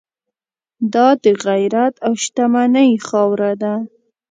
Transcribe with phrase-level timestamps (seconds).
[0.93, 3.73] دا د غیرت او شتمنۍ خاوره ده.